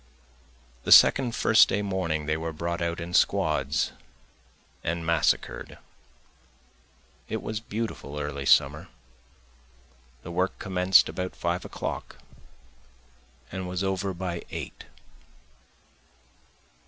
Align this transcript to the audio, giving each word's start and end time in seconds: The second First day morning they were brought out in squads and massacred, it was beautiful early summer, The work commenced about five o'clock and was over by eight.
The 0.83 0.91
second 0.91 1.35
First 1.35 1.69
day 1.69 1.83
morning 1.83 2.25
they 2.25 2.35
were 2.35 2.51
brought 2.51 2.81
out 2.81 2.99
in 2.99 3.13
squads 3.13 3.91
and 4.83 5.05
massacred, 5.05 5.77
it 7.29 7.43
was 7.43 7.59
beautiful 7.59 8.19
early 8.19 8.47
summer, 8.47 8.87
The 10.23 10.31
work 10.31 10.57
commenced 10.57 11.07
about 11.07 11.35
five 11.35 11.65
o'clock 11.65 12.17
and 13.51 13.67
was 13.69 13.83
over 13.83 14.11
by 14.11 14.41
eight. 14.49 14.85